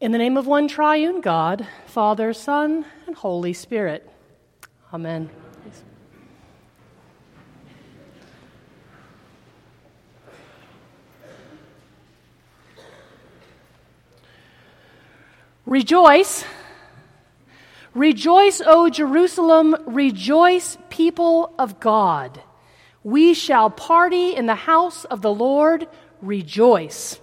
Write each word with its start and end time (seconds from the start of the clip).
In 0.00 0.12
the 0.12 0.18
name 0.18 0.36
of 0.36 0.46
one 0.46 0.68
triune 0.68 1.20
God, 1.20 1.66
Father, 1.86 2.32
Son, 2.32 2.84
and 3.08 3.16
Holy 3.16 3.52
Spirit. 3.52 4.08
Amen. 4.94 5.28
Rejoice. 15.66 16.44
Rejoice, 17.92 18.62
O 18.64 18.88
Jerusalem. 18.88 19.74
Rejoice, 19.84 20.78
people 20.90 21.52
of 21.58 21.80
God. 21.80 22.40
We 23.02 23.34
shall 23.34 23.68
party 23.68 24.36
in 24.36 24.46
the 24.46 24.54
house 24.54 25.04
of 25.06 25.22
the 25.22 25.34
Lord. 25.34 25.88
Rejoice. 26.22 27.20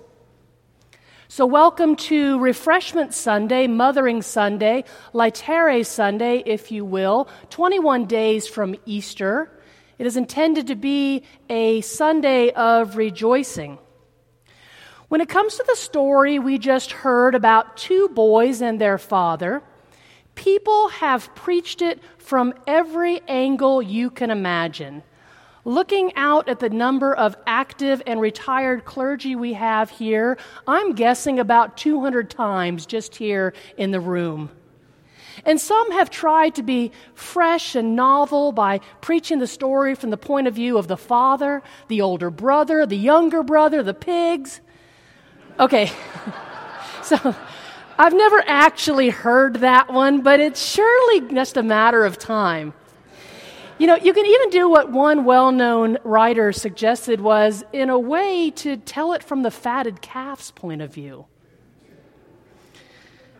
So, 1.36 1.46
welcome 1.46 1.98
to 1.98 2.40
Refreshment 2.40 3.14
Sunday, 3.14 3.68
Mothering 3.68 4.22
Sunday, 4.22 4.86
Laetare 5.14 5.86
Sunday, 5.86 6.42
if 6.46 6.72
you 6.72 6.86
will, 6.86 7.28
21 7.50 8.06
days 8.06 8.48
from 8.48 8.78
Easter. 8.86 9.52
It 10.00 10.08
is 10.08 10.16
intended 10.16 10.68
to 10.68 10.76
be 10.76 11.24
a 11.50 11.82
Sunday 11.82 12.52
of 12.52 12.96
rejoicing. 12.96 13.80
When 15.10 15.20
it 15.20 15.28
comes 15.28 15.56
to 15.56 15.66
the 15.68 15.76
story 15.76 16.40
we 16.40 16.58
just 16.58 16.94
heard 16.94 17.36
about 17.36 17.76
two 17.76 18.08
boys 18.08 18.62
and 18.62 18.80
their 18.80 18.98
father, 18.98 19.62
people 20.36 20.88
have 20.88 21.36
preached 21.36 21.82
it 21.82 22.00
from 22.18 22.54
every 22.66 23.20
angle 23.28 23.82
you 23.82 24.10
can 24.10 24.32
imagine. 24.32 25.04
Looking 25.68 26.16
out 26.16 26.48
at 26.48 26.60
the 26.60 26.70
number 26.70 27.12
of 27.16 27.36
active 27.48 28.00
and 28.06 28.22
retired 28.22 28.86
clergy 28.86 29.36
we 29.36 29.54
have 29.54 29.90
here, 29.90 30.38
I'm 30.68 30.94
guessing 30.94 31.40
about 31.40 31.76
200 31.76 32.30
times 32.30 32.86
just 32.86 33.16
here 33.16 33.52
in 33.76 33.90
the 33.90 34.00
room. 34.00 34.52
And 35.44 35.60
some 35.60 35.92
have 35.92 36.12
tried 36.12 36.54
to 36.56 36.64
be 36.64 36.92
fresh 37.16 37.74
and 37.76 37.96
novel 37.96 38.52
by 38.52 38.80
preaching 39.02 39.40
the 39.40 39.48
story 39.48 39.96
from 39.96 40.12
the 40.12 40.18
point 40.18 40.48
of 40.48 40.54
view 40.54 40.78
of 40.78 40.88
the 40.88 40.98
father, 40.98 41.64
the 41.88 42.00
older 42.00 42.30
brother, 42.30 42.86
the 42.86 42.96
younger 42.96 43.42
brother, 43.42 43.82
the 43.82 43.96
pigs. 43.96 44.62
Okay, 45.60 45.92
so 47.02 47.36
I've 47.98 48.14
never 48.14 48.44
actually 48.46 49.10
heard 49.10 49.56
that 49.58 49.92
one, 49.92 50.22
but 50.22 50.40
it's 50.40 50.64
surely 50.64 51.34
just 51.34 51.58
a 51.58 51.64
matter 51.64 52.06
of 52.06 52.20
time. 52.20 52.74
You 53.78 53.88
know, 53.88 53.98
you 53.98 54.14
can 54.14 54.26
even 54.26 54.50
do 54.52 54.70
what 54.70 54.92
one 54.94 55.26
well 55.26 55.52
known 55.52 55.98
writer 56.06 56.54
suggested 56.54 57.20
was, 57.20 57.64
in 57.74 57.90
a 57.90 58.00
way, 58.00 58.52
to 58.52 58.78
tell 58.78 59.12
it 59.12 59.22
from 59.22 59.44
the 59.44 59.52
fatted 59.52 60.02
calf's 60.02 60.52
point 60.52 60.82
of 60.82 60.94
view. 60.94 61.26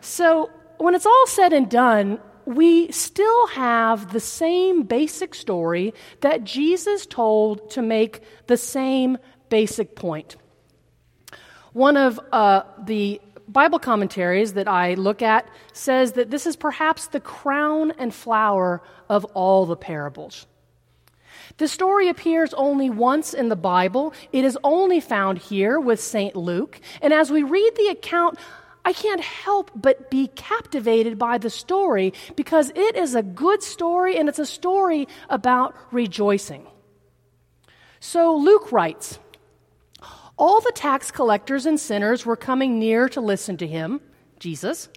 So, 0.02 0.50
when 0.76 0.94
it's 0.94 1.06
all 1.06 1.26
said 1.26 1.54
and 1.54 1.70
done, 1.70 2.20
we 2.44 2.92
still 2.92 3.46
have 3.48 4.12
the 4.12 4.20
same 4.20 4.82
basic 4.82 5.34
story 5.34 5.94
that 6.20 6.44
Jesus 6.44 7.06
told 7.06 7.70
to 7.70 7.80
make 7.80 8.20
the 8.46 8.58
same 8.58 9.16
basic 9.48 9.96
point. 9.96 10.36
One 11.72 11.96
of 11.96 12.20
uh, 12.30 12.62
the 12.84 13.22
Bible 13.48 13.78
commentaries 13.78 14.54
that 14.54 14.68
I 14.68 14.94
look 14.94 15.22
at 15.22 15.48
says 15.72 16.12
that 16.12 16.30
this 16.30 16.46
is 16.46 16.56
perhaps 16.56 17.06
the 17.08 17.20
crown 17.20 17.92
and 17.98 18.12
flower 18.12 18.82
of 19.08 19.24
all 19.26 19.66
the 19.66 19.76
parables. 19.76 20.46
The 21.58 21.68
story 21.68 22.08
appears 22.08 22.52
only 22.54 22.90
once 22.90 23.32
in 23.32 23.48
the 23.48 23.56
Bible. 23.56 24.12
It 24.32 24.44
is 24.44 24.58
only 24.64 25.00
found 25.00 25.38
here 25.38 25.78
with 25.78 26.00
St. 26.00 26.34
Luke. 26.36 26.80
And 27.00 27.12
as 27.12 27.30
we 27.30 27.42
read 27.42 27.72
the 27.76 27.88
account, 27.88 28.38
I 28.84 28.92
can't 28.92 29.20
help 29.20 29.70
but 29.74 30.10
be 30.10 30.28
captivated 30.28 31.18
by 31.18 31.38
the 31.38 31.50
story 31.50 32.12
because 32.36 32.70
it 32.74 32.96
is 32.96 33.14
a 33.14 33.22
good 33.22 33.62
story 33.62 34.16
and 34.16 34.28
it's 34.28 34.38
a 34.38 34.46
story 34.46 35.08
about 35.28 35.74
rejoicing. 35.92 36.66
So 38.00 38.36
Luke 38.36 38.70
writes 38.70 39.18
All 40.36 40.60
the 40.60 40.72
tax 40.74 41.10
collectors 41.10 41.64
and 41.66 41.80
sinners 41.80 42.26
were 42.26 42.36
coming 42.36 42.78
near 42.78 43.08
to 43.10 43.20
listen 43.20 43.56
to 43.58 43.66
him, 43.66 44.00
Jesus. 44.38 44.88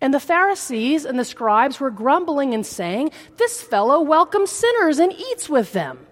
And 0.00 0.12
the 0.12 0.20
Pharisees 0.20 1.04
and 1.04 1.18
the 1.18 1.24
scribes 1.24 1.78
were 1.78 1.90
grumbling 1.90 2.54
and 2.54 2.64
saying, 2.64 3.10
This 3.36 3.62
fellow 3.62 4.00
welcomes 4.00 4.50
sinners 4.50 4.98
and 4.98 5.12
eats 5.12 5.48
with 5.48 5.72
them. 5.72 6.06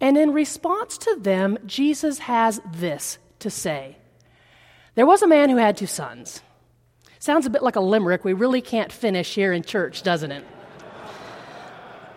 And 0.00 0.18
in 0.18 0.32
response 0.32 0.98
to 0.98 1.16
them, 1.16 1.58
Jesus 1.66 2.18
has 2.20 2.60
this 2.72 3.18
to 3.38 3.50
say 3.50 3.96
There 4.94 5.06
was 5.06 5.22
a 5.22 5.28
man 5.28 5.50
who 5.50 5.56
had 5.56 5.76
two 5.76 5.86
sons. 5.86 6.42
Sounds 7.18 7.46
a 7.46 7.50
bit 7.50 7.62
like 7.62 7.76
a 7.76 7.80
limerick 7.80 8.24
we 8.24 8.32
really 8.32 8.60
can't 8.60 8.92
finish 8.92 9.34
here 9.34 9.52
in 9.52 9.62
church, 9.62 10.02
doesn't 10.02 10.32
it? 10.32 10.44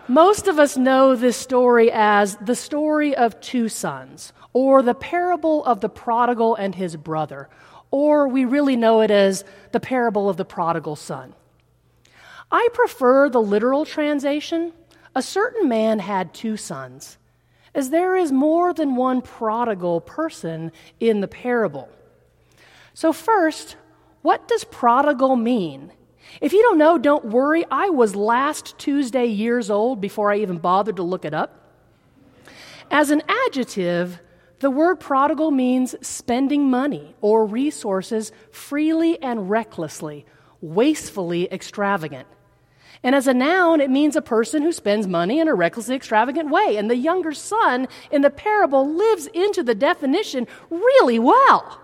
Most 0.08 0.48
of 0.48 0.58
us 0.58 0.76
know 0.76 1.14
this 1.14 1.36
story 1.36 1.90
as 1.92 2.36
the 2.36 2.56
story 2.56 3.14
of 3.14 3.40
two 3.40 3.68
sons, 3.68 4.32
or 4.52 4.82
the 4.82 4.94
parable 4.94 5.64
of 5.64 5.80
the 5.80 5.88
prodigal 5.88 6.54
and 6.54 6.74
his 6.74 6.96
brother, 6.96 7.48
or 7.90 8.28
we 8.28 8.44
really 8.44 8.76
know 8.76 9.00
it 9.00 9.10
as 9.10 9.44
the 9.72 9.80
parable 9.80 10.28
of 10.28 10.36
the 10.36 10.44
prodigal 10.44 10.96
son. 10.96 11.34
I 12.50 12.68
prefer 12.72 13.28
the 13.28 13.42
literal 13.42 13.84
translation. 13.84 14.72
A 15.14 15.22
certain 15.22 15.68
man 15.68 15.98
had 16.00 16.34
two 16.34 16.56
sons, 16.56 17.18
as 17.74 17.90
there 17.90 18.16
is 18.16 18.32
more 18.32 18.72
than 18.74 18.96
one 18.96 19.22
prodigal 19.22 20.00
person 20.00 20.72
in 20.98 21.20
the 21.20 21.28
parable. 21.28 21.88
So, 22.94 23.12
first, 23.12 23.76
what 24.22 24.48
does 24.48 24.64
prodigal 24.64 25.36
mean? 25.36 25.92
If 26.40 26.52
you 26.52 26.62
don't 26.62 26.78
know, 26.78 26.98
don't 26.98 27.24
worry. 27.26 27.64
I 27.70 27.88
was 27.88 28.14
last 28.14 28.78
Tuesday 28.78 29.26
years 29.26 29.70
old 29.70 30.00
before 30.00 30.30
I 30.30 30.38
even 30.38 30.58
bothered 30.58 30.96
to 30.96 31.02
look 31.02 31.24
it 31.24 31.34
up. 31.34 31.56
As 32.90 33.10
an 33.10 33.22
adjective, 33.46 34.20
the 34.60 34.70
word 34.70 35.00
prodigal 35.00 35.50
means 35.50 35.94
spending 36.06 36.70
money 36.70 37.14
or 37.22 37.46
resources 37.46 38.30
freely 38.50 39.20
and 39.22 39.48
recklessly, 39.48 40.26
wastefully 40.60 41.50
extravagant. 41.50 42.28
And 43.02 43.14
as 43.14 43.26
a 43.26 43.32
noun, 43.32 43.80
it 43.80 43.88
means 43.88 44.16
a 44.16 44.22
person 44.22 44.62
who 44.62 44.72
spends 44.72 45.06
money 45.06 45.40
in 45.40 45.48
a 45.48 45.54
recklessly 45.54 45.96
extravagant 45.96 46.50
way. 46.50 46.76
And 46.76 46.90
the 46.90 46.96
younger 46.96 47.32
son 47.32 47.88
in 48.10 48.20
the 48.20 48.28
parable 48.28 48.86
lives 48.86 49.26
into 49.28 49.62
the 49.62 49.74
definition 49.74 50.46
really 50.68 51.18
well. 51.18 51.80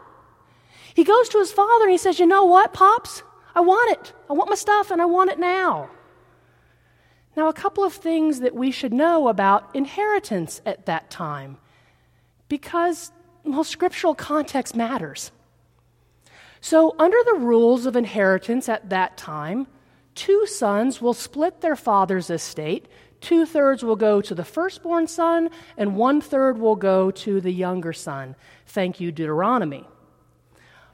He 0.95 1.03
goes 1.03 1.31
to 1.31 1.39
his 1.39 1.53
father 1.53 1.85
and 1.85 1.93
he 1.93 1.99
says, 1.99 2.19
You 2.19 2.27
know 2.27 2.45
what, 2.45 2.75
Pops? 2.75 3.23
I 3.55 3.61
want 3.61 3.93
it. 3.93 4.13
I 4.29 4.35
want 4.35 4.51
my 4.51 4.57
stuff 4.57 4.91
and 4.91 5.01
I 5.01 5.07
want 5.07 5.31
it 5.31 5.39
now. 5.39 5.89
Now, 7.35 7.49
a 7.49 7.55
couple 7.55 7.85
of 7.85 7.95
things 7.95 8.41
that 8.41 8.55
we 8.55 8.71
should 8.71 8.93
know 8.93 9.29
about 9.29 9.75
inheritance 9.75 10.61
at 10.67 10.85
that 10.85 11.11
time 11.11 11.57
because, 12.49 13.13
well, 13.45 13.65
scriptural 13.65 14.15
context 14.15 14.77
matters. 14.77 15.31
So, 16.61 16.95
under 16.99 17.19
the 17.27 17.39
rules 17.39 17.87
of 17.87 17.97
inheritance 17.97 18.69
at 18.69 18.89
that 18.91 19.17
time, 19.17 19.67
two 20.15 20.47
sons 20.47 21.01
will 21.01 21.15
split 21.15 21.61
their 21.61 21.77
father's 21.77 22.31
estate. 22.31 22.87
Two 23.21 23.47
thirds 23.47 23.83
will 23.83 23.97
go 23.97 24.21
to 24.21 24.35
the 24.35 24.45
firstborn 24.45 25.07
son, 25.07 25.51
and 25.77 25.97
one 25.97 26.21
third 26.21 26.59
will 26.59 26.77
go 26.77 27.11
to 27.11 27.41
the 27.41 27.53
younger 27.53 27.93
son. 27.93 28.35
Thank 28.67 29.01
you, 29.01 29.13
Deuteronomy. 29.13 29.87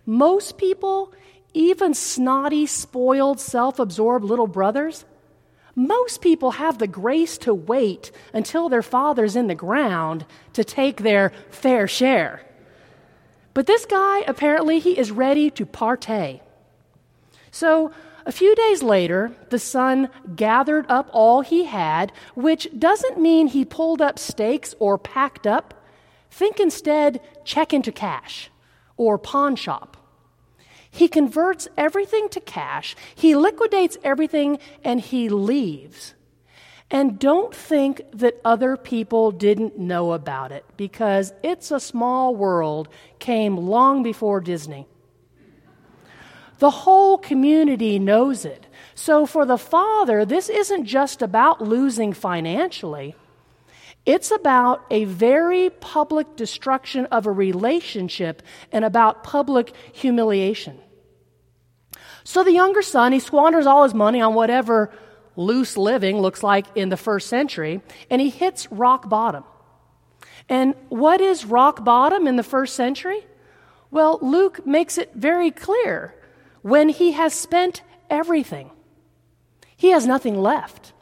Most 0.05 0.59
people, 0.59 1.13
even 1.55 1.95
snotty, 1.95 2.67
spoiled, 2.67 3.41
self 3.41 3.79
absorbed 3.79 4.25
little 4.25 4.47
brothers, 4.47 5.05
most 5.75 6.21
people 6.21 6.53
have 6.53 6.79
the 6.79 6.87
grace 6.87 7.39
to 7.39 7.55
wait 7.55 8.11
until 8.33 8.69
their 8.69 8.83
father's 8.83 9.37
in 9.37 9.47
the 9.47 9.55
ground 9.55 10.27
to 10.53 10.65
take 10.65 10.99
their 10.99 11.33
fair 11.51 11.89
share. 11.89 12.43
But 13.55 13.67
this 13.67 13.87
guy, 13.87 14.21
apparently, 14.21 14.79
he 14.79 14.99
is 14.99 15.11
ready 15.11 15.51
to 15.51 15.67
partay. 15.67 16.41
So, 17.51 17.93
a 18.25 18.33
few 18.33 18.55
days 18.55 18.83
later, 18.83 19.33
the 19.51 19.59
son 19.59 20.09
gathered 20.37 20.87
up 20.89 21.11
all 21.13 21.41
he 21.41 21.65
had, 21.65 22.13
which 22.35 22.69
doesn't 22.79 23.19
mean 23.19 23.49
he 23.49 23.65
pulled 23.65 24.01
up 24.01 24.19
stakes 24.19 24.75
or 24.79 24.97
packed 24.97 25.47
up. 25.47 25.75
Think 26.31 26.61
instead 26.61 27.21
check 27.45 27.75
into 27.75 27.91
cash 27.91 28.51
or 28.97 29.19
pawn 29.19 29.57
shop. 29.57 29.97
He 30.95 31.09
converts 31.09 31.69
everything 31.77 32.29
to 32.29 32.41
cash, 32.41 32.95
he 33.15 33.35
liquidates 33.35 33.97
everything, 34.05 34.59
and 34.85 35.01
he 35.01 35.31
leaves. 35.31 36.15
And 36.91 37.19
don't 37.19 37.55
think 37.55 38.03
that 38.13 38.39
other 38.45 38.77
people 38.77 39.31
didn't 39.31 39.79
know 39.79 40.13
about 40.13 40.53
it 40.53 40.67
because 40.77 41.33
It's 41.43 41.71
a 41.71 41.81
Small 41.81 42.37
World 42.37 42.91
came 43.19 43.57
long 43.57 44.03
before 44.03 44.43
Disney. 44.43 44.87
The 46.59 46.71
whole 46.71 47.17
community 47.17 47.99
knows 47.99 48.45
it. 48.45 48.67
So 48.95 49.25
for 49.25 49.47
the 49.47 49.57
father, 49.57 50.27
this 50.27 50.51
isn't 50.51 50.85
just 50.85 51.23
about 51.23 51.63
losing 51.63 52.13
financially. 52.13 53.17
It's 54.05 54.33
about 54.33 54.85
a 54.91 55.05
very 55.05 55.71
public 55.71 56.35
destruction 56.37 57.07
of 57.07 57.27
a 57.27 57.33
relationship 57.33 58.43
and 58.73 58.85
about 58.85 59.23
public 59.23 59.73
humiliation. 59.93 60.79
So 62.25 62.43
the 62.43 62.53
younger 62.53 62.83
son, 62.83 63.13
he 63.13 63.21
squanders 63.21 63.67
all 63.67 63.85
his 63.85 63.95
money 63.95 64.21
on 64.21 64.35
whatever 64.35 64.91
loose 65.37 65.77
living 65.77 66.19
looks 66.19 66.43
like 66.43 66.67
in 66.75 66.89
the 66.89 66.97
first 66.97 67.29
century, 67.29 67.81
and 68.11 68.21
he 68.21 68.29
hits 68.29 68.71
rock 68.71 69.09
bottom. 69.09 69.45
And 70.49 70.75
what 70.89 71.21
is 71.21 71.45
rock 71.45 71.85
bottom 71.85 72.27
in 72.27 72.37
the 72.37 72.43
first 72.43 72.75
century? 72.75 73.25
Well, 73.91 74.19
Luke 74.21 74.67
makes 74.67 74.99
it 74.99 75.13
very 75.15 75.51
clear 75.51 76.15
when 76.63 76.89
he 76.89 77.13
has 77.13 77.35
spent 77.35 77.83
everything, 78.11 78.71
he 79.77 79.91
has 79.91 80.07
nothing 80.07 80.41
left. 80.41 80.93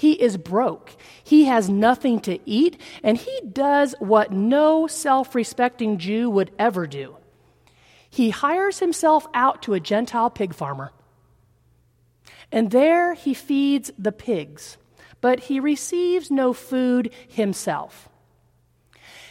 He 0.00 0.12
is 0.12 0.38
broke. 0.38 0.96
He 1.22 1.44
has 1.44 1.68
nothing 1.68 2.20
to 2.20 2.38
eat, 2.48 2.80
and 3.02 3.18
he 3.18 3.40
does 3.52 3.94
what 3.98 4.32
no 4.32 4.86
self 4.86 5.34
respecting 5.34 5.98
Jew 5.98 6.30
would 6.30 6.52
ever 6.58 6.86
do. 6.86 7.18
He 8.08 8.30
hires 8.30 8.78
himself 8.78 9.26
out 9.34 9.60
to 9.64 9.74
a 9.74 9.78
Gentile 9.78 10.30
pig 10.30 10.54
farmer. 10.54 10.92
And 12.50 12.70
there 12.70 13.12
he 13.12 13.34
feeds 13.34 13.92
the 13.98 14.10
pigs, 14.10 14.78
but 15.20 15.40
he 15.40 15.60
receives 15.60 16.30
no 16.30 16.54
food 16.54 17.12
himself. 17.28 18.08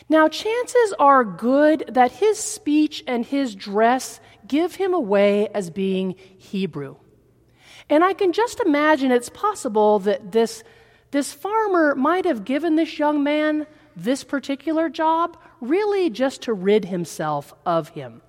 Now, 0.07 0.27
chances 0.27 0.93
are 0.99 1.25
good 1.25 1.83
that 1.87 2.11
his 2.11 2.37
speech 2.37 3.03
and 3.07 3.25
his 3.25 3.55
dress 3.55 4.19
give 4.47 4.75
him 4.75 4.93
away 4.93 5.47
as 5.47 5.71
being 5.71 6.13
Hebrew. 6.37 6.97
And 7.89 8.03
I 8.03 8.13
can 8.13 8.33
just 8.33 8.59
imagine 8.59 9.11
it's 9.11 9.29
possible 9.29 9.99
that 9.99 10.31
this, 10.31 10.63
this 11.11 11.33
farmer 11.33 11.95
might 11.95 12.25
have 12.25 12.45
given 12.45 12.75
this 12.75 12.99
young 12.99 13.23
man 13.23 13.65
this 13.95 14.23
particular 14.23 14.89
job 14.89 15.37
really 15.59 16.09
just 16.09 16.43
to 16.43 16.53
rid 16.53 16.85
himself 16.85 17.53
of 17.65 17.89
him. 17.89 18.21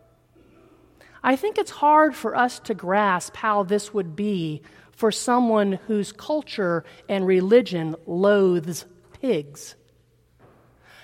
I 1.22 1.36
think 1.36 1.58
it's 1.58 1.70
hard 1.70 2.16
for 2.16 2.34
us 2.34 2.58
to 2.60 2.74
grasp 2.74 3.36
how 3.36 3.62
this 3.62 3.92
would 3.92 4.16
be 4.16 4.62
for 4.92 5.12
someone 5.12 5.72
whose 5.86 6.12
culture 6.12 6.84
and 7.08 7.26
religion 7.26 7.94
loathes 8.06 8.86
pigs. 9.20 9.74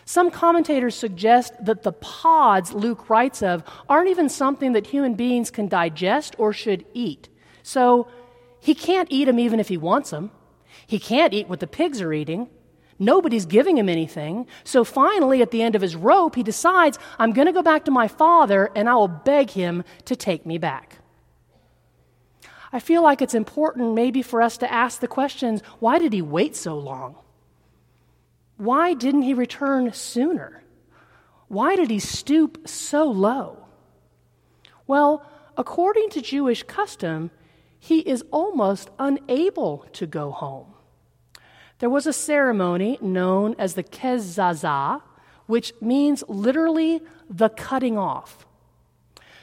Some 0.07 0.31
commentators 0.31 0.95
suggest 0.95 1.53
that 1.65 1.83
the 1.83 1.93
pods 1.93 2.73
Luke 2.73 3.11
writes 3.11 3.43
of 3.43 3.65
aren't 3.89 4.09
even 4.09 4.29
something 4.29 4.73
that 4.73 4.87
human 4.87 5.15
beings 5.15 5.51
can 5.51 5.69
digest 5.69 6.37
or 6.39 6.53
should 6.53 6.85
eat. 6.95 7.29
So 7.63 8.07
he 8.67 8.75
can't 8.75 9.07
eat 9.13 9.27
them 9.27 9.39
even 9.39 9.61
if 9.61 9.69
he 9.69 9.77
wants 9.77 10.11
them. 10.11 10.33
He 10.89 10.99
can't 10.99 11.33
eat 11.33 11.49
what 11.49 11.61
the 11.61 11.69
pigs 11.69 12.01
are 12.01 12.13
eating. 12.13 12.49
Nobody's 12.99 13.47
giving 13.47 13.79
him 13.79 13.89
anything. 13.89 14.49
So 14.65 14.83
finally, 14.83 15.41
at 15.41 15.53
the 15.53 15.63
end 15.63 15.77
of 15.77 15.83
his 15.83 15.95
rope, 15.95 16.35
he 16.35 16.43
decides, 16.43 16.99
I'm 17.17 17.33
going 17.33 17.47
to 17.47 17.53
go 17.53 17.63
back 17.63 17.85
to 17.85 17.93
my 17.93 18.09
father 18.09 18.73
and 18.75 18.89
I 18.89 18.97
will 18.97 19.07
beg 19.07 19.51
him 19.51 19.85
to 20.07 20.17
take 20.17 20.45
me 20.45 20.59
back. 20.59 20.99
I 22.73 22.81
feel 22.81 23.05
like 23.05 23.23
it's 23.23 23.35
important 23.35 23.95
maybe 23.95 24.21
for 24.21 24.43
us 24.43 24.57
to 24.59 24.73
ask 24.73 24.99
the 24.99 25.07
questions 25.07 25.63
why 25.79 26.01
did 26.01 26.13
he 26.13 26.21
wait 26.21 26.57
so 26.57 26.77
long? 26.77 27.15
Why 28.57 28.95
didn't 28.95 29.23
he 29.23 29.33
return 29.33 29.93
sooner? 29.93 30.65
Why 31.47 31.77
did 31.77 31.89
he 31.89 32.01
stoop 32.01 32.67
so 32.67 33.05
low? 33.05 33.65
Well, 34.89 35.25
according 35.57 36.11
to 36.11 36.21
Jewish 36.21 36.65
custom, 36.65 37.31
he 37.79 38.01
is 38.01 38.25
almost 38.31 38.91
unable 38.99 39.87
to 39.93 40.07
go 40.07 40.31
home. 40.31 40.67
There 41.79 41.91
was 41.91 42.07
a 42.07 42.13
ceremony 42.13 42.99
known 43.01 43.55
as 43.59 43.75
the 43.75 43.85
Kezazah, 43.85 45.03
which 45.47 45.73
means 45.81 46.25
literally 46.27 47.03
the 47.29 47.51
cutting 47.51 47.99
off. 47.99 48.47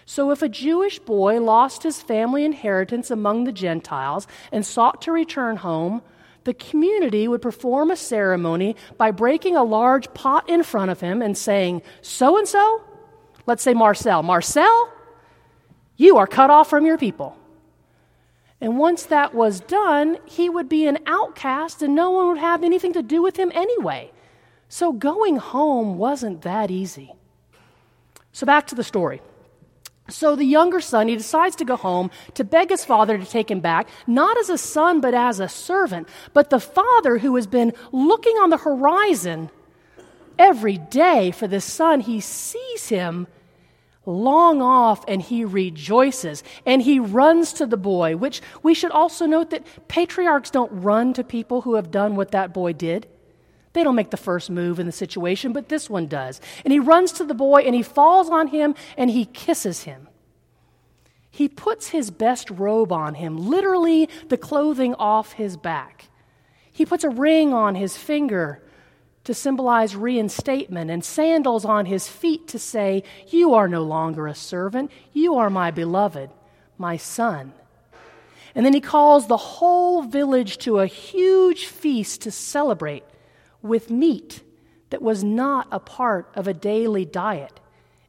So, 0.06 0.32
if 0.32 0.42
a 0.42 0.50
Jewish 0.50 1.00
boy 1.00 1.40
lost 1.40 1.84
his 1.84 2.02
family 2.02 2.44
inheritance 2.44 3.10
among 3.10 3.46
the 3.46 3.54
Gentiles 3.54 4.28
and 4.52 4.66
sought 4.66 5.02
to 5.04 5.14
return 5.14 5.56
home, 5.56 6.02
the 6.44 6.54
community 6.54 7.28
would 7.28 7.42
perform 7.42 7.90
a 7.90 7.96
ceremony 7.96 8.76
by 8.98 9.12
breaking 9.12 9.56
a 9.56 9.64
large 9.64 10.14
pot 10.14 10.50
in 10.50 10.64
front 10.64 10.92
of 10.92 11.00
him 11.00 11.22
and 11.22 11.38
saying, 11.38 11.82
So 12.02 12.38
and 12.38 12.48
so, 12.48 12.84
let's 13.46 13.64
say 13.64 13.74
Marcel, 13.74 14.24
Marcel, 14.24 14.92
you 15.96 16.18
are 16.18 16.28
cut 16.28 16.50
off 16.50 16.70
from 16.70 16.86
your 16.86 16.98
people. 16.98 17.38
And 18.64 18.78
once 18.78 19.04
that 19.08 19.36
was 19.36 19.60
done, 19.60 20.20
he 20.24 20.50
would 20.50 20.70
be 20.70 20.88
an 20.88 21.00
outcast 21.06 21.82
and 21.82 21.94
no 21.94 22.12
one 22.12 22.30
would 22.30 22.38
have 22.38 22.64
anything 22.64 22.94
to 22.94 23.04
do 23.04 23.22
with 23.22 23.36
him 23.36 23.52
anyway. 23.54 24.10
So 24.70 24.94
going 24.94 25.36
home 25.36 25.98
wasn't 25.98 26.44
that 26.44 26.72
easy. 26.72 27.14
So 28.32 28.46
back 28.46 28.66
to 28.68 28.76
the 28.76 28.84
story. 28.86 29.22
So 30.08 30.38
the 30.38 30.46
younger 30.46 30.80
son, 30.80 31.10
he 31.10 31.18
decides 31.18 31.58
to 31.58 31.66
go 31.66 31.76
home 31.76 32.10
to 32.36 32.46
beg 32.46 32.70
his 32.70 32.86
father 32.86 33.18
to 33.18 33.26
take 33.26 33.52
him 33.52 33.60
back, 33.60 33.90
not 34.08 34.38
as 34.38 34.50
a 34.50 34.58
son, 34.58 35.02
but 35.02 35.14
as 35.14 35.42
a 35.42 35.50
servant. 35.50 36.08
But 36.32 36.50
the 36.50 36.62
father, 36.62 37.18
who 37.18 37.36
has 37.36 37.48
been 37.48 37.74
looking 37.92 38.38
on 38.38 38.50
the 38.50 38.56
horizon 38.56 39.50
every 40.40 40.78
day 40.78 41.32
for 41.32 41.50
this 41.50 41.66
son, 41.66 42.00
he 42.00 42.22
sees 42.22 42.88
him 42.88 43.28
long 44.06 44.62
off 44.62 45.04
and 45.08 45.22
he 45.22 45.46
rejoices 45.46 46.44
and 46.66 46.82
he 46.82 47.00
runs 47.00 47.54
to 47.54 47.66
the 47.66 47.78
boy, 47.78 48.16
which 48.16 48.42
we 48.62 48.74
should 48.74 48.92
also 48.92 49.26
note 49.26 49.50
that 49.52 49.66
patriarchs 49.88 50.50
don't 50.50 50.72
run 50.72 51.14
to 51.14 51.24
people 51.24 51.62
who 51.62 51.76
have 51.76 51.92
done 51.92 52.16
what 52.16 52.32
that 52.32 52.54
boy 52.54 52.74
did. 52.74 53.08
They 53.74 53.84
don't 53.84 53.96
make 53.96 54.12
the 54.12 54.18
first 54.18 54.50
move 54.50 54.80
in 54.80 54.86
the 54.86 54.92
situation, 54.92 55.52
but 55.52 55.70
this 55.70 55.90
one 55.90 56.08
does. 56.08 56.40
And 56.64 56.72
he 56.72 56.80
runs 56.80 57.12
to 57.14 57.24
the 57.24 57.34
boy 57.34 57.62
and 57.62 57.74
he 57.74 57.82
falls 57.82 58.30
on 58.30 58.48
him 58.48 58.76
and 58.98 59.10
he 59.10 59.26
kisses 59.26 59.84
him. 59.84 60.08
He 61.32 61.50
puts 61.50 61.88
his 61.88 62.12
best 62.12 62.52
robe 62.52 62.92
on 62.92 63.16
him, 63.16 63.38
literally 63.38 64.08
the 64.30 64.38
clothing 64.38 64.94
off 64.96 65.34
his 65.34 65.58
back. 65.58 66.10
He 66.72 66.86
puts 66.86 67.04
a 67.04 67.10
ring 67.10 67.54
on 67.54 67.74
his 67.74 67.98
finger 67.98 68.62
to 69.24 69.34
symbolize 69.34 69.96
reinstatement 69.96 70.92
and 70.92 71.04
sandals 71.04 71.66
on 71.66 71.86
his 71.86 72.08
feet 72.08 72.48
to 72.50 72.60
say, 72.60 73.04
You 73.28 73.54
are 73.54 73.68
no 73.68 73.84
longer 73.84 74.28
a 74.28 74.36
servant, 74.36 74.92
you 75.14 75.36
are 75.36 75.50
my 75.50 75.72
beloved, 75.72 76.30
my 76.78 76.98
son. 76.98 77.54
And 78.56 78.66
then 78.66 78.74
he 78.74 78.82
calls 78.82 79.28
the 79.28 79.38
whole 79.38 80.04
village 80.04 80.58
to 80.60 80.80
a 80.80 80.88
huge 80.88 81.66
feast 81.66 82.22
to 82.22 82.32
celebrate 82.32 83.04
with 83.62 83.90
meat 83.90 84.44
that 84.92 85.02
was 85.02 85.24
not 85.24 85.68
a 85.72 85.80
part 85.80 86.30
of 86.36 86.48
a 86.48 86.54
daily 86.54 87.06
diet. 87.06 87.60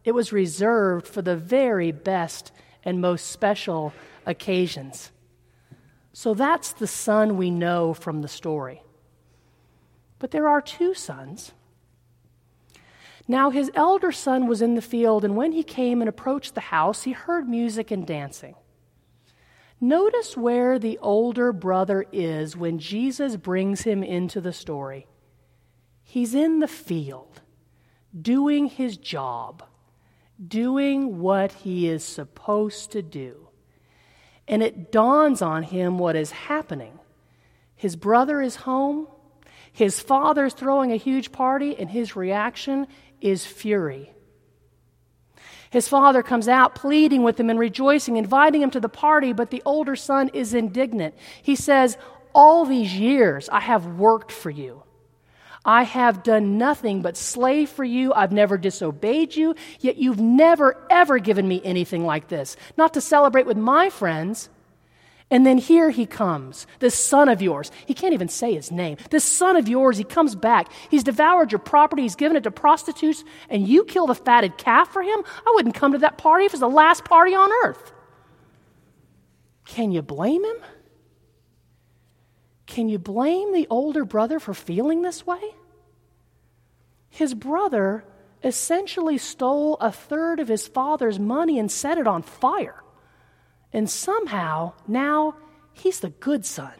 It 0.04 0.12
was 0.12 0.32
reserved 0.32 1.08
for 1.08 1.22
the 1.22 1.36
very 1.36 1.92
best 1.92 2.52
and 2.84 3.00
most 3.00 3.30
special 3.30 3.94
occasions. 4.26 5.10
So 6.12 6.34
that's 6.34 6.72
the 6.72 6.86
son 6.86 7.38
we 7.38 7.50
know 7.50 7.94
from 7.94 8.20
the 8.20 8.28
story. 8.28 8.82
But 10.24 10.30
there 10.30 10.48
are 10.48 10.62
two 10.62 10.94
sons. 10.94 11.52
Now 13.28 13.50
his 13.50 13.70
elder 13.74 14.10
son 14.10 14.46
was 14.46 14.62
in 14.62 14.74
the 14.74 14.80
field, 14.80 15.22
and 15.22 15.36
when 15.36 15.52
he 15.52 15.62
came 15.62 16.00
and 16.00 16.08
approached 16.08 16.54
the 16.54 16.62
house, 16.62 17.02
he 17.02 17.12
heard 17.12 17.46
music 17.46 17.90
and 17.90 18.06
dancing. 18.06 18.54
Notice 19.82 20.34
where 20.34 20.78
the 20.78 20.98
older 21.02 21.52
brother 21.52 22.06
is 22.10 22.56
when 22.56 22.78
Jesus 22.78 23.36
brings 23.36 23.82
him 23.82 24.02
into 24.02 24.40
the 24.40 24.54
story. 24.54 25.06
He's 26.02 26.34
in 26.34 26.60
the 26.60 26.68
field 26.68 27.42
doing 28.18 28.64
his 28.64 28.96
job, 28.96 29.62
doing 30.42 31.18
what 31.18 31.52
he 31.52 31.86
is 31.86 32.02
supposed 32.02 32.92
to 32.92 33.02
do. 33.02 33.48
And 34.48 34.62
it 34.62 34.90
dawns 34.90 35.42
on 35.42 35.64
him 35.64 35.98
what 35.98 36.16
is 36.16 36.30
happening. 36.30 36.98
His 37.76 37.94
brother 37.94 38.40
is 38.40 38.56
home, 38.56 39.08
his 39.74 39.98
father's 39.98 40.54
throwing 40.54 40.92
a 40.92 40.96
huge 40.96 41.32
party, 41.32 41.76
and 41.76 41.90
his 41.90 42.14
reaction 42.14 42.86
is 43.20 43.44
fury. 43.44 44.12
His 45.70 45.88
father 45.88 46.22
comes 46.22 46.46
out 46.46 46.76
pleading 46.76 47.24
with 47.24 47.38
him 47.38 47.50
and 47.50 47.58
rejoicing, 47.58 48.16
inviting 48.16 48.62
him 48.62 48.70
to 48.70 48.78
the 48.78 48.88
party, 48.88 49.32
but 49.32 49.50
the 49.50 49.62
older 49.66 49.96
son 49.96 50.30
is 50.32 50.54
indignant. 50.54 51.16
He 51.42 51.56
says, 51.56 51.98
All 52.32 52.64
these 52.64 52.94
years 52.94 53.48
I 53.48 53.58
have 53.58 53.84
worked 53.98 54.30
for 54.30 54.50
you. 54.50 54.84
I 55.64 55.82
have 55.82 56.22
done 56.22 56.56
nothing 56.56 57.02
but 57.02 57.16
slave 57.16 57.68
for 57.68 57.82
you. 57.82 58.12
I've 58.12 58.30
never 58.30 58.56
disobeyed 58.56 59.34
you, 59.34 59.56
yet 59.80 59.96
you've 59.96 60.20
never, 60.20 60.86
ever 60.88 61.18
given 61.18 61.48
me 61.48 61.60
anything 61.64 62.04
like 62.04 62.28
this. 62.28 62.56
Not 62.76 62.94
to 62.94 63.00
celebrate 63.00 63.46
with 63.46 63.56
my 63.56 63.90
friends. 63.90 64.50
And 65.34 65.44
then 65.44 65.58
here 65.58 65.90
he 65.90 66.06
comes, 66.06 66.64
this 66.78 66.94
son 66.94 67.28
of 67.28 67.42
yours. 67.42 67.72
He 67.86 67.92
can't 67.92 68.14
even 68.14 68.28
say 68.28 68.54
his 68.54 68.70
name. 68.70 68.98
This 69.10 69.24
son 69.24 69.56
of 69.56 69.66
yours, 69.66 69.98
he 69.98 70.04
comes 70.04 70.36
back. 70.36 70.70
He's 70.92 71.02
devoured 71.02 71.50
your 71.50 71.58
property, 71.58 72.02
he's 72.02 72.14
given 72.14 72.36
it 72.36 72.44
to 72.44 72.52
prostitutes, 72.52 73.24
and 73.50 73.66
you 73.66 73.82
kill 73.82 74.06
the 74.06 74.14
fatted 74.14 74.56
calf 74.58 74.92
for 74.92 75.02
him? 75.02 75.24
I 75.44 75.52
wouldn't 75.56 75.74
come 75.74 75.90
to 75.90 75.98
that 75.98 76.18
party 76.18 76.44
if 76.44 76.50
it 76.50 76.54
was 76.54 76.60
the 76.60 76.68
last 76.68 77.04
party 77.04 77.34
on 77.34 77.50
earth. 77.64 77.92
Can 79.64 79.90
you 79.90 80.02
blame 80.02 80.44
him? 80.44 80.56
Can 82.66 82.88
you 82.88 83.00
blame 83.00 83.52
the 83.52 83.66
older 83.70 84.04
brother 84.04 84.38
for 84.38 84.54
feeling 84.54 85.02
this 85.02 85.26
way? 85.26 85.42
His 87.10 87.34
brother 87.34 88.04
essentially 88.44 89.18
stole 89.18 89.78
a 89.80 89.90
third 89.90 90.38
of 90.38 90.46
his 90.46 90.68
father's 90.68 91.18
money 91.18 91.58
and 91.58 91.72
set 91.72 91.98
it 91.98 92.06
on 92.06 92.22
fire. 92.22 92.83
And 93.74 93.90
somehow, 93.90 94.72
now 94.86 95.34
he's 95.72 95.98
the 95.98 96.10
good 96.10 96.46
son. 96.46 96.72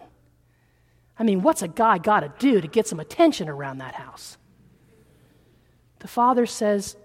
I 1.18 1.24
mean, 1.24 1.42
what's 1.42 1.60
a 1.60 1.68
guy 1.68 1.98
got 1.98 2.20
to 2.20 2.32
do 2.38 2.60
to 2.60 2.68
get 2.68 2.86
some 2.86 3.00
attention 3.00 3.48
around 3.48 3.78
that 3.78 3.96
house? 3.96 4.38
The 5.98 6.08
father 6.08 6.46
says, 6.46 6.96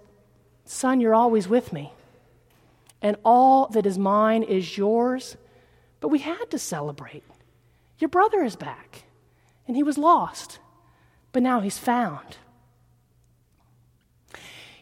Son, 0.64 1.00
you're 1.00 1.14
always 1.14 1.48
with 1.48 1.72
me, 1.72 1.92
and 3.02 3.16
all 3.24 3.66
that 3.68 3.86
is 3.86 3.98
mine 3.98 4.44
is 4.44 4.78
yours. 4.78 5.36
But 5.98 6.08
we 6.08 6.20
had 6.20 6.50
to 6.50 6.58
celebrate. 6.58 7.24
Your 7.98 8.08
brother 8.08 8.44
is 8.44 8.54
back, 8.54 9.04
and 9.66 9.76
he 9.76 9.82
was 9.82 9.98
lost, 9.98 10.60
but 11.32 11.42
now 11.42 11.60
he's 11.60 11.78
found. 11.78 12.36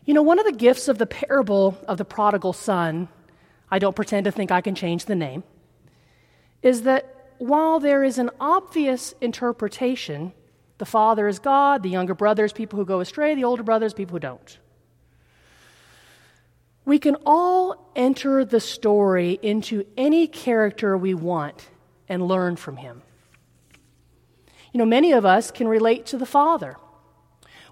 You 0.05 0.15
know, 0.15 0.23
one 0.23 0.39
of 0.39 0.45
the 0.45 0.53
gifts 0.53 0.89
of 0.89 0.99
the 0.99 1.07
parable 1.07 1.79
of 1.89 1.97
the 1.97 2.05
prodigal 2.05 2.53
son, 2.53 3.09
I 3.71 3.79
don't 3.79 3.97
pretend 3.97 4.25
to 4.25 4.33
think 4.33 4.51
I 4.51 4.61
can 4.61 4.75
change 4.75 5.05
the 5.05 5.15
name, 5.15 5.45
is 6.63 6.83
that 6.83 7.33
while 7.39 7.81
there 7.81 8.03
is 8.03 8.19
an 8.19 8.31
obvious 8.41 9.15
interpretation, 9.21 10.33
the 10.79 10.87
father 10.87 11.29
is 11.29 11.39
God, 11.39 11.83
the 11.83 11.91
younger 11.91 12.15
brothers, 12.15 12.53
people 12.53 12.79
who 12.79 12.85
go 12.85 13.01
astray, 13.01 13.35
the 13.35 13.45
older 13.45 13.63
brothers, 13.63 13.95
people 13.95 14.15
who 14.15 14.21
don't. 14.21 14.59
We 16.85 16.99
can 16.99 17.17
all 17.27 17.93
enter 17.95 18.45
the 18.45 18.61
story 18.61 19.39
into 19.43 19.85
any 19.97 20.27
character 20.27 20.97
we 20.97 21.15
want 21.15 21.69
and 22.09 22.27
learn 22.27 22.57
from 22.57 22.79
him. 22.79 23.03
You 24.73 24.79
know, 24.79 24.87
many 24.87 25.13
of 25.13 25.27
us 25.27 25.51
can 25.51 25.69
relate 25.69 26.07
to 26.07 26.19
the 26.19 26.27
Father. 26.27 26.77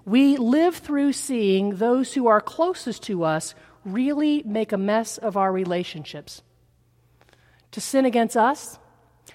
We 0.05 0.37
live 0.37 0.75
through 0.75 1.13
seeing 1.13 1.77
those 1.77 2.13
who 2.13 2.27
are 2.27 2.39
closest 2.39 3.03
to 3.03 3.23
us 3.23 3.55
really 3.87 4.43
make 4.43 4.71
a 4.71 4.77
mess 4.77 5.17
of 5.17 5.37
our 5.37 5.51
relationships. 5.51 6.41
To 7.71 7.81
sin 7.81 8.05
against 8.05 8.37
us, 8.37 8.79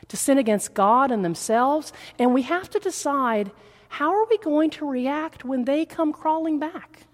to 0.09 0.17
sin 0.17 0.39
against 0.39 0.75
God 0.75 1.11
and 1.11 1.25
themselves, 1.25 1.93
and 2.19 2.35
we 2.35 2.43
have 2.43 2.69
to 2.71 2.79
decide 2.79 3.51
how 3.89 4.15
are 4.15 4.27
we 4.29 4.39
going 4.39 4.71
to 4.71 4.89
react 4.89 5.45
when 5.45 5.65
they 5.65 5.85
come 5.85 6.13
crawling 6.13 6.59
back? 6.59 7.07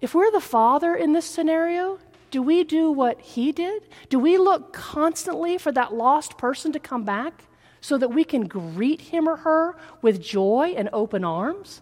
If 0.00 0.14
we're 0.14 0.32
the 0.32 0.40
father 0.40 0.94
in 0.94 1.12
this 1.12 1.24
scenario, 1.24 1.98
do 2.30 2.42
we 2.42 2.64
do 2.64 2.90
what 2.90 3.20
he 3.20 3.52
did? 3.52 3.84
Do 4.08 4.18
we 4.18 4.38
look 4.38 4.72
constantly 4.72 5.56
for 5.56 5.70
that 5.72 5.94
lost 5.94 6.36
person 6.36 6.72
to 6.72 6.80
come 6.80 7.04
back 7.04 7.44
so 7.80 7.96
that 7.96 8.08
we 8.08 8.24
can 8.24 8.46
greet 8.48 9.00
him 9.00 9.28
or 9.28 9.36
her 9.36 9.76
with 10.02 10.20
joy 10.20 10.74
and 10.76 10.88
open 10.92 11.24
arms? 11.24 11.80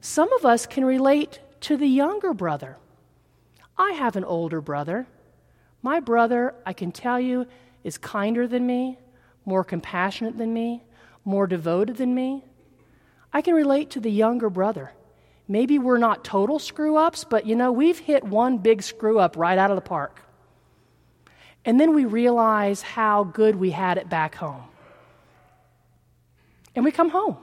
Some 0.00 0.32
of 0.32 0.46
us 0.46 0.64
can 0.64 0.84
relate 0.84 1.40
to 1.60 1.76
the 1.76 1.86
younger 1.86 2.34
brother. 2.34 2.76
I 3.76 3.92
have 3.92 4.16
an 4.16 4.24
older 4.24 4.60
brother. 4.60 5.06
My 5.82 6.00
brother, 6.00 6.54
I 6.66 6.72
can 6.72 6.92
tell 6.92 7.18
you, 7.18 7.46
is 7.84 7.96
kinder 7.96 8.46
than 8.46 8.66
me, 8.66 8.98
more 9.44 9.64
compassionate 9.64 10.36
than 10.36 10.52
me, 10.52 10.82
more 11.24 11.46
devoted 11.46 11.96
than 11.96 12.14
me. 12.14 12.44
I 13.32 13.42
can 13.42 13.54
relate 13.54 13.90
to 13.90 14.00
the 14.00 14.10
younger 14.10 14.50
brother. 14.50 14.92
Maybe 15.48 15.78
we're 15.78 15.98
not 15.98 16.24
total 16.24 16.58
screw 16.58 16.96
ups, 16.96 17.24
but 17.24 17.46
you 17.46 17.56
know, 17.56 17.72
we've 17.72 17.98
hit 17.98 18.24
one 18.24 18.58
big 18.58 18.82
screw 18.82 19.18
up 19.18 19.36
right 19.36 19.58
out 19.58 19.70
of 19.70 19.76
the 19.76 19.82
park. 19.82 20.20
And 21.64 21.78
then 21.78 21.94
we 21.94 22.04
realize 22.04 22.82
how 22.82 23.24
good 23.24 23.56
we 23.56 23.70
had 23.70 23.98
it 23.98 24.08
back 24.08 24.34
home. 24.34 24.62
And 26.74 26.84
we 26.84 26.92
come 26.92 27.10
home. 27.10 27.36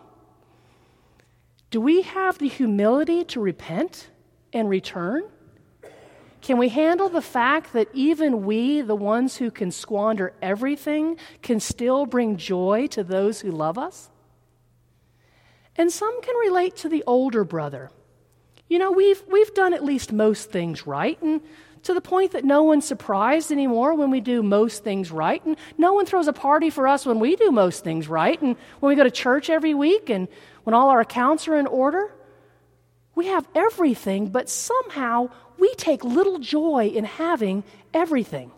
Do 1.78 1.82
we 1.82 2.02
have 2.02 2.40
the 2.40 2.48
humility 2.48 3.24
to 3.26 3.40
repent 3.40 4.10
and 4.52 4.68
return? 4.68 5.22
Can 6.42 6.58
we 6.58 6.70
handle 6.70 7.08
the 7.08 7.22
fact 7.22 7.74
that 7.74 7.88
even 7.94 8.46
we, 8.46 8.82
the 8.82 8.96
ones 8.96 9.38
who 9.38 9.52
can 9.52 9.70
squander 9.70 10.34
everything, 10.42 11.20
can 11.44 11.60
still 11.60 12.08
bring 12.08 12.36
joy 12.36 12.88
to 12.88 13.04
those 13.04 13.42
who 13.42 13.52
love 13.52 13.78
us? 13.78 14.10
And 15.76 15.92
some 15.92 16.20
can 16.24 16.36
relate 16.38 16.76
to 16.78 16.90
the 16.90 17.04
older 17.06 17.44
brother. 17.44 17.92
You 18.68 18.80
know, 18.80 18.90
we've, 18.92 19.24
we've 19.32 19.54
done 19.54 19.76
at 19.76 19.86
least 19.86 20.12
most 20.12 20.50
things 20.50 20.88
right, 20.88 21.22
and 21.22 21.42
to 21.84 21.94
the 21.94 22.02
point 22.02 22.32
that 22.32 22.44
no 22.44 22.64
one's 22.64 22.86
surprised 22.86 23.52
anymore 23.52 23.94
when 23.94 24.10
we 24.10 24.20
do 24.20 24.42
most 24.42 24.84
things 24.84 25.12
right, 25.12 25.46
and 25.46 25.56
no 25.78 25.94
one 25.94 26.08
throws 26.08 26.28
a 26.28 26.34
party 26.34 26.72
for 26.72 26.88
us 26.88 27.06
when 27.06 27.20
we 27.20 27.36
do 27.36 27.52
most 27.52 27.84
things 27.84 28.08
right, 28.08 28.42
and 28.42 28.56
when 28.80 28.90
we 28.90 28.96
go 28.96 29.04
to 29.04 29.12
church 29.12 29.52
every 29.52 29.76
week, 29.76 30.10
and 30.10 30.28
when 30.68 30.74
all 30.74 30.90
our 30.90 31.00
accounts 31.00 31.48
are 31.48 31.56
in 31.56 31.66
order. 31.66 32.14
We 33.16 33.28
have 33.28 33.48
everything, 33.56 34.28
but 34.28 34.50
somehow 34.50 35.30
we 35.58 35.74
take 35.76 36.04
little 36.04 36.40
joy 36.40 36.92
in 36.94 37.06
having 37.06 37.64
everything. 37.94 38.52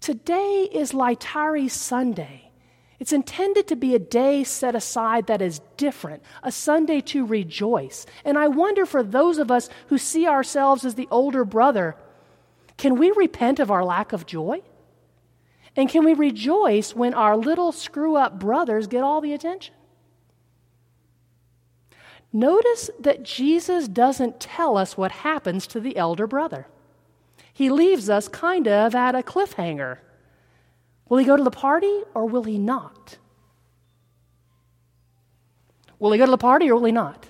Today 0.00 0.66
is 0.72 0.92
Laetare 0.92 1.70
Sunday. 1.70 2.50
It's 2.98 3.12
intended 3.12 3.68
to 3.68 3.76
be 3.76 3.94
a 3.94 3.98
day 3.98 4.42
set 4.42 4.74
aside 4.74 5.26
that 5.26 5.42
is 5.42 5.60
different, 5.76 6.22
a 6.42 6.50
Sunday 6.50 7.02
to 7.02 7.26
rejoice. 7.26 8.06
And 8.24 8.38
I 8.38 8.48
wonder 8.48 8.86
for 8.86 9.02
those 9.02 9.36
of 9.36 9.50
us 9.50 9.68
who 9.88 9.98
see 9.98 10.26
ourselves 10.26 10.86
as 10.86 10.94
the 10.94 11.08
older 11.10 11.44
brother, 11.44 11.94
can 12.78 12.96
we 12.96 13.10
repent 13.10 13.60
of 13.60 13.70
our 13.70 13.84
lack 13.84 14.14
of 14.14 14.24
joy? 14.24 14.62
And 15.76 15.90
can 15.90 16.06
we 16.06 16.14
rejoice 16.14 16.96
when 16.96 17.12
our 17.12 17.36
little 17.36 17.70
screw 17.70 18.16
up 18.16 18.40
brothers 18.40 18.86
get 18.86 19.02
all 19.02 19.20
the 19.20 19.34
attention? 19.34 19.74
Notice 22.32 22.90
that 23.00 23.22
Jesus 23.22 23.88
doesn't 23.88 24.40
tell 24.40 24.76
us 24.76 24.96
what 24.96 25.12
happens 25.12 25.66
to 25.68 25.80
the 25.80 25.96
elder 25.96 26.26
brother. 26.26 26.66
He 27.52 27.70
leaves 27.70 28.10
us 28.10 28.28
kind 28.28 28.68
of 28.68 28.94
at 28.94 29.14
a 29.14 29.22
cliffhanger. 29.22 29.98
Will 31.08 31.18
he 31.18 31.24
go 31.24 31.36
to 31.36 31.42
the 31.42 31.50
party 31.50 32.02
or 32.14 32.26
will 32.26 32.44
he 32.44 32.58
not? 32.58 33.16
Will 35.98 36.12
he 36.12 36.18
go 36.18 36.26
to 36.26 36.30
the 36.30 36.38
party 36.38 36.70
or 36.70 36.74
will 36.76 36.84
he 36.84 36.92
not? 36.92 37.26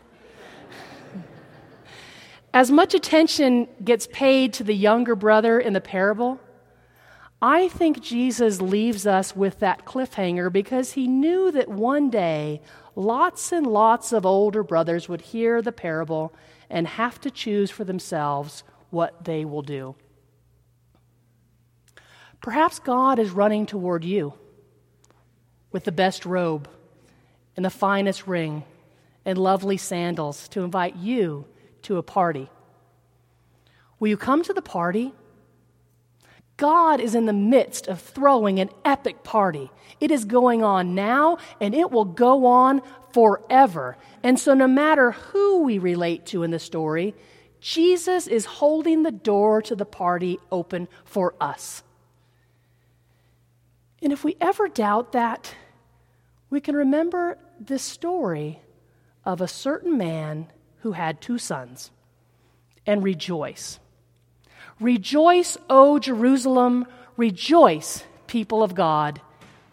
As 2.52 2.70
much 2.70 2.94
attention 2.94 3.68
gets 3.84 4.08
paid 4.08 4.52
to 4.54 4.64
the 4.64 4.74
younger 4.74 5.14
brother 5.14 5.60
in 5.60 5.74
the 5.74 5.80
parable, 5.80 6.40
I 7.40 7.68
think 7.68 8.00
Jesus 8.00 8.60
leaves 8.60 9.06
us 9.06 9.36
with 9.36 9.60
that 9.60 9.84
cliffhanger 9.84 10.52
because 10.52 10.92
he 10.92 11.06
knew 11.06 11.52
that 11.52 11.68
one 11.68 12.10
day 12.10 12.60
lots 12.96 13.52
and 13.52 13.66
lots 13.66 14.12
of 14.12 14.26
older 14.26 14.64
brothers 14.64 15.08
would 15.08 15.20
hear 15.20 15.62
the 15.62 15.70
parable 15.70 16.34
and 16.68 16.86
have 16.86 17.20
to 17.20 17.30
choose 17.30 17.70
for 17.70 17.84
themselves 17.84 18.64
what 18.90 19.24
they 19.24 19.44
will 19.44 19.62
do. 19.62 19.94
Perhaps 22.40 22.80
God 22.80 23.18
is 23.18 23.30
running 23.30 23.66
toward 23.66 24.04
you 24.04 24.34
with 25.70 25.84
the 25.84 25.92
best 25.92 26.26
robe 26.26 26.68
and 27.56 27.64
the 27.64 27.70
finest 27.70 28.26
ring 28.26 28.64
and 29.24 29.38
lovely 29.38 29.76
sandals 29.76 30.48
to 30.48 30.62
invite 30.62 30.96
you 30.96 31.44
to 31.82 31.98
a 31.98 32.02
party. 32.02 32.48
Will 34.00 34.08
you 34.08 34.16
come 34.16 34.42
to 34.42 34.52
the 34.52 34.62
party? 34.62 35.12
God 36.58 37.00
is 37.00 37.14
in 37.14 37.24
the 37.24 37.32
midst 37.32 37.86
of 37.86 38.00
throwing 38.00 38.58
an 38.58 38.68
epic 38.84 39.22
party. 39.22 39.70
It 40.00 40.10
is 40.10 40.24
going 40.26 40.62
on 40.62 40.94
now 40.94 41.38
and 41.60 41.74
it 41.74 41.90
will 41.90 42.04
go 42.04 42.44
on 42.46 42.82
forever. 43.12 43.96
And 44.22 44.38
so, 44.38 44.52
no 44.52 44.66
matter 44.68 45.12
who 45.12 45.62
we 45.62 45.78
relate 45.78 46.26
to 46.26 46.42
in 46.42 46.50
the 46.50 46.58
story, 46.58 47.14
Jesus 47.60 48.26
is 48.26 48.44
holding 48.44 49.04
the 49.04 49.12
door 49.12 49.62
to 49.62 49.76
the 49.76 49.86
party 49.86 50.38
open 50.50 50.88
for 51.04 51.34
us. 51.40 51.82
And 54.02 54.12
if 54.12 54.24
we 54.24 54.36
ever 54.40 54.68
doubt 54.68 55.12
that, 55.12 55.54
we 56.50 56.60
can 56.60 56.74
remember 56.74 57.38
this 57.60 57.82
story 57.82 58.60
of 59.24 59.40
a 59.40 59.48
certain 59.48 59.96
man 59.96 60.48
who 60.80 60.92
had 60.92 61.20
two 61.20 61.38
sons 61.38 61.90
and 62.84 63.02
rejoice. 63.04 63.78
Rejoice, 64.80 65.58
O 65.68 65.98
Jerusalem, 65.98 66.86
rejoice, 67.16 68.04
people 68.26 68.62
of 68.62 68.74
God. 68.74 69.20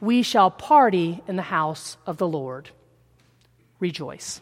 We 0.01 0.23
shall 0.23 0.49
party 0.49 1.21
in 1.27 1.35
the 1.35 1.43
house 1.43 1.97
of 2.05 2.17
the 2.17 2.27
Lord. 2.27 2.69
Rejoice. 3.79 4.41